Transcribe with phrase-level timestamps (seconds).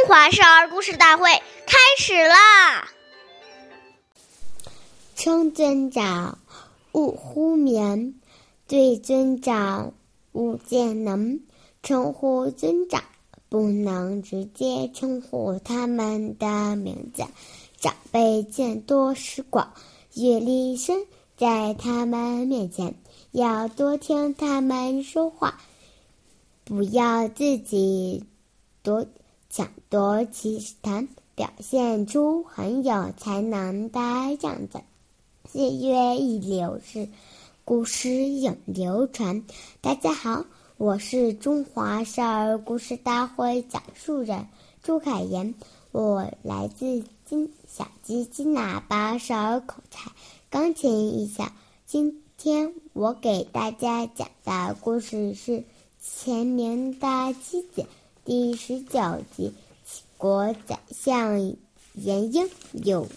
[0.00, 1.24] 中华少儿故事大会
[1.66, 2.90] 开始啦！
[5.14, 6.38] 称尊长，
[6.92, 8.14] 勿呼名；
[8.66, 9.92] 对尊长，
[10.32, 11.40] 勿见能。
[11.82, 13.04] 称呼尊长，
[13.50, 17.24] 不能直接称呼他们的名字。
[17.78, 19.74] 长辈见多识广，
[20.14, 22.94] 阅历深，在他们面前
[23.32, 25.60] 要多听他们说话，
[26.64, 28.24] 不要自己
[28.82, 29.06] 多。
[29.52, 33.98] 抢夺其谈，表现出很有才能的
[34.42, 34.80] 样子。
[35.44, 37.08] 岁月易流逝，
[37.64, 39.42] 故事永流传。
[39.80, 40.44] 大家好，
[40.76, 44.46] 我是中华少儿故事大会讲述人
[44.84, 45.52] 朱凯言，
[45.90, 50.12] 我来自金小鸡金喇叭少儿口才
[50.48, 51.50] 钢琴艺校。
[51.86, 55.52] 今天我给大家讲的故事是
[56.00, 57.82] 《前明的妻子》。
[58.22, 59.00] 第十九
[59.34, 61.40] 集，齐国宰相
[61.94, 63.08] 颜英有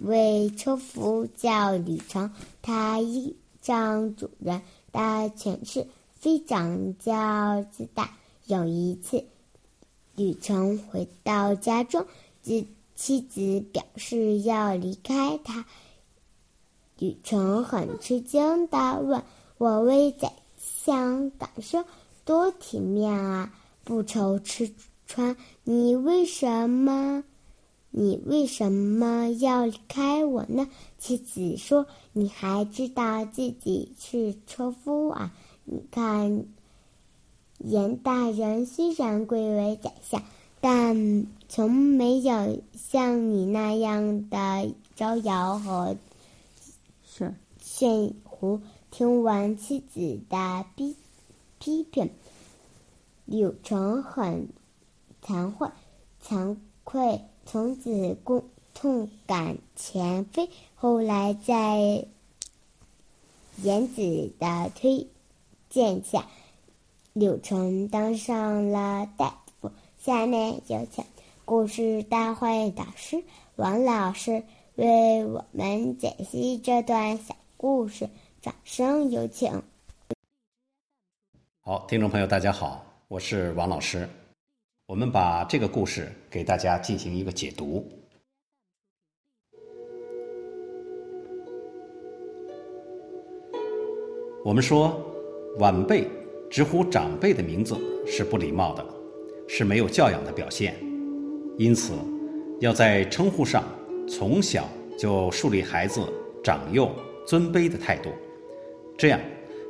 [0.00, 8.16] 位车夫叫吕成，他依仗主人的权势，非常骄傲自大。
[8.46, 9.22] 有一次，
[10.16, 12.06] 吕成回到家中，
[12.42, 15.66] 妻妻子表示要离开他。
[16.98, 19.22] 吕成很吃惊的问
[19.58, 21.84] ：“我为宰相感受
[22.24, 23.52] 多体面啊！”
[23.84, 24.72] 不愁吃
[25.06, 27.24] 穿，你为什么？
[27.90, 30.68] 你为什么要离开我呢？
[30.98, 35.34] 妻子说：“你还知道自己是车夫啊？
[35.64, 36.46] 你看，
[37.58, 40.22] 严大人虽然贵为宰相，
[40.60, 45.96] 但从没有像你那样的招摇和
[47.60, 50.96] 炫胡。”听完妻子的批
[51.58, 52.10] 批评。
[53.32, 54.50] 柳成很
[55.24, 55.70] 惭愧，
[56.22, 60.50] 惭愧，从此共痛改前非。
[60.74, 62.06] 后来在
[63.62, 65.08] 颜子的推
[65.70, 66.26] 荐下，
[67.14, 69.72] 柳成当上了大夫。
[69.98, 71.02] 下面有请
[71.46, 73.24] 故事大会导师
[73.56, 78.10] 王老师为我们解析这段小故事，
[78.42, 79.62] 掌声有请。
[81.62, 82.91] 好，听众朋友，大家好。
[83.12, 84.08] 我是王老师，
[84.86, 87.86] 我们把这个故事给大家进行一个解读。
[94.42, 94.98] 我们说，
[95.58, 96.08] 晚辈
[96.50, 98.82] 直呼长辈的名字是不礼貌的，
[99.46, 100.74] 是没有教养的表现。
[101.58, 101.92] 因此，
[102.60, 103.62] 要在称呼上
[104.08, 104.66] 从小
[104.98, 106.00] 就树立孩子
[106.42, 106.90] 长幼
[107.26, 108.08] 尊卑的态度，
[108.96, 109.20] 这样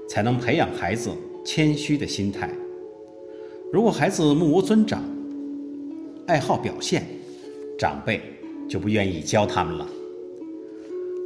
[0.09, 1.10] 才能培养孩子
[1.44, 2.48] 谦虚的心态。
[3.72, 5.03] 如果孩子目无尊长，
[6.27, 7.06] 爱好表现，
[7.78, 8.21] 长辈
[8.69, 9.88] 就不愿意教他们了。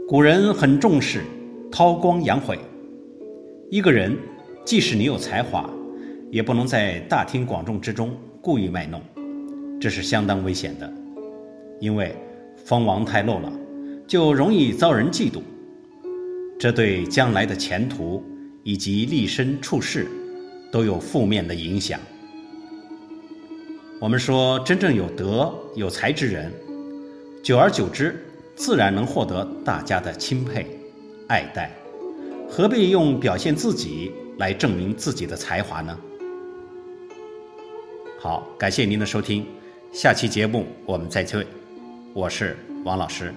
[0.06, 1.24] 古人很重视
[1.72, 2.56] 韬光养晦，
[3.68, 4.16] 一个人
[4.64, 5.68] 即使你有才华，
[6.30, 9.02] 也不能在大庭广众之中故意卖弄，
[9.80, 10.88] 这是相当危险的。
[11.80, 12.14] 因为
[12.64, 13.52] 锋芒太露了，
[14.06, 15.40] 就容易遭人嫉妒，
[16.60, 18.22] 这对将来的前途
[18.62, 20.06] 以及立身处世
[20.70, 21.98] 都有负面的影响。
[23.98, 26.52] 我们说，真正有德有才之人，
[27.42, 28.22] 久而久之，
[28.54, 30.66] 自然能获得大家的钦佩、
[31.28, 31.74] 爱戴，
[32.46, 35.98] 何必用表现自己来证明自己的才华呢？
[38.20, 39.46] 好，感谢您的收听，
[39.92, 41.46] 下期节目我们再会，
[42.12, 43.32] 我是王老师。